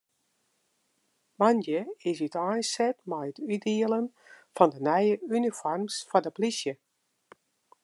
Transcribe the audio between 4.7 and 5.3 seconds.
de nije